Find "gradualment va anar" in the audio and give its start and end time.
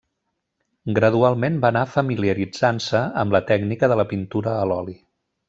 0.99-1.83